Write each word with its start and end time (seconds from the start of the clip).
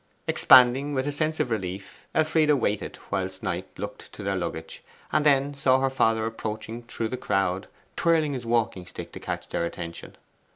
Expanding 0.25 0.95
with 0.95 1.05
a 1.05 1.11
sense 1.11 1.39
of 1.39 1.51
relief, 1.51 2.07
Elfride 2.15 2.49
waited 2.53 2.97
whilst 3.11 3.43
Knight 3.43 3.67
looked 3.77 4.11
to 4.13 4.23
their 4.23 4.35
luggage, 4.35 4.83
and 5.11 5.23
then 5.23 5.53
saw 5.53 5.79
her 5.79 5.91
father 5.91 6.25
approaching 6.25 6.81
through 6.81 7.09
the 7.09 7.17
crowd, 7.17 7.67
twirling 7.95 8.33
his 8.33 8.43
walking 8.47 8.87
stick 8.87 9.11
to 9.11 9.19
catch 9.19 9.49
their 9.49 9.63
attention. 9.63 10.15